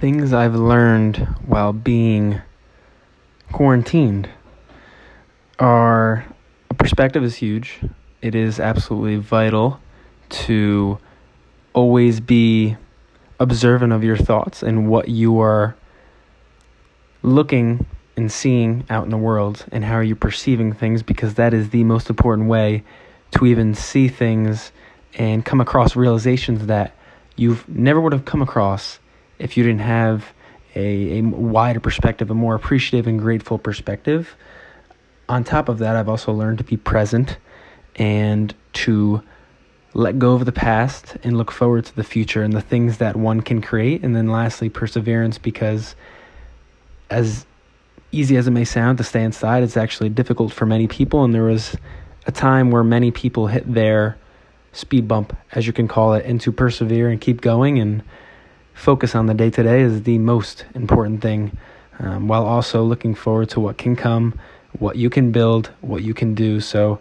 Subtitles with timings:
[0.00, 2.40] things I've learned while being
[3.52, 4.28] quarantined
[5.58, 6.24] are
[6.70, 7.80] a perspective is huge.
[8.22, 9.80] It is absolutely vital
[10.30, 10.98] to
[11.72, 12.76] always be
[13.40, 15.76] observant of your thoughts and what you are
[17.22, 17.86] looking
[18.16, 21.70] and seeing out in the world and how are you perceiving things because that is
[21.70, 22.82] the most important way
[23.30, 24.72] to even see things
[25.14, 26.92] and come across realizations that
[27.36, 28.98] you've never would have come across
[29.38, 30.32] if you didn't have
[30.74, 34.36] a, a wider perspective, a more appreciative and grateful perspective.
[35.28, 37.38] On top of that, I've also learned to be present
[37.96, 39.22] and to
[39.94, 43.16] let go of the past and look forward to the future and the things that
[43.16, 44.02] one can create.
[44.02, 45.94] And then lastly, perseverance because
[47.10, 47.46] as
[48.12, 51.24] easy as it may sound to stay inside, it's actually difficult for many people.
[51.24, 51.76] And there was
[52.26, 54.16] a time where many people hit their
[54.72, 58.02] speed bump, as you can call it, and to persevere and keep going and
[58.78, 61.50] focus on the day to day is the most important thing,
[61.98, 64.38] um, while also looking forward to what can come,
[64.78, 66.60] what you can build, what you can do.
[66.60, 67.00] So,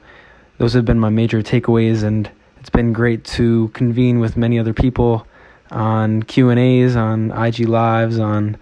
[0.57, 2.29] those have been my major takeaways, and
[2.59, 5.27] it's been great to convene with many other people
[5.69, 8.57] on Q and A's, on IG lives, on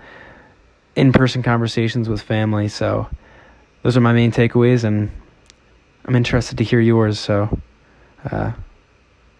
[0.97, 2.67] in-person conversations with family.
[2.67, 3.07] So,
[3.83, 5.09] those are my main takeaways, and
[6.03, 7.17] I'm interested to hear yours.
[7.17, 7.57] So,
[8.29, 8.51] uh,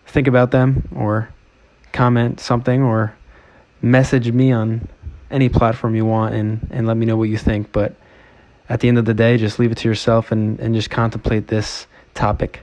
[0.07, 1.27] think about them or
[1.91, 3.13] comment something or
[3.85, 4.87] message me on
[5.31, 7.71] any platform you want and, and let me know what you think.
[7.71, 7.95] But
[8.67, 11.47] at the end of the day, just leave it to yourself and, and just contemplate
[11.47, 12.61] this topic.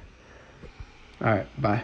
[1.20, 1.82] All right, bye.